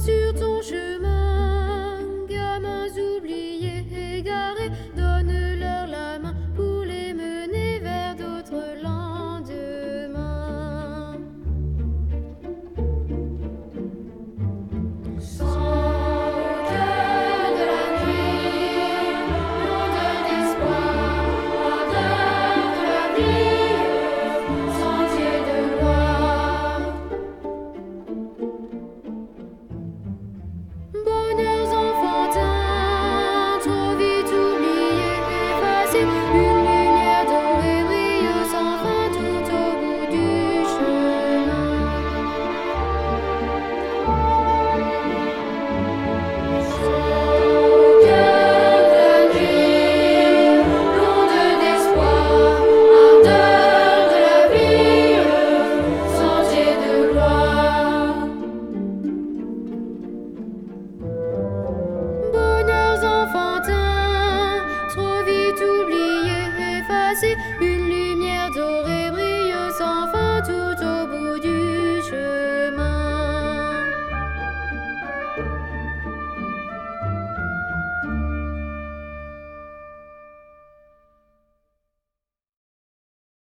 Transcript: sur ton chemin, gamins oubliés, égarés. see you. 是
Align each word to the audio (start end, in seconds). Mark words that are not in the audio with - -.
sur 0.00 0.34
ton 0.34 0.62
chemin, 0.62 1.98
gamins 2.28 2.88
oubliés, 3.16 3.84
égarés. 4.16 4.70
see 35.92 35.98
you. 35.98 36.49
是 67.14 67.36